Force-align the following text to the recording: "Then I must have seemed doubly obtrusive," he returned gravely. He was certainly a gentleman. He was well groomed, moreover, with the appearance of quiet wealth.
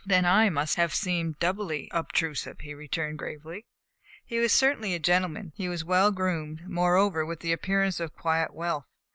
"Then 0.03 0.25
I 0.25 0.49
must 0.49 0.77
have 0.77 0.95
seemed 0.95 1.37
doubly 1.37 1.87
obtrusive," 1.93 2.61
he 2.61 2.73
returned 2.73 3.19
gravely. 3.19 3.67
He 4.25 4.39
was 4.39 4.51
certainly 4.51 4.95
a 4.95 4.99
gentleman. 4.99 5.53
He 5.55 5.69
was 5.69 5.83
well 5.85 6.09
groomed, 6.09 6.67
moreover, 6.67 7.23
with 7.23 7.41
the 7.41 7.53
appearance 7.53 7.99
of 7.99 8.15
quiet 8.15 8.51
wealth. 8.51 8.87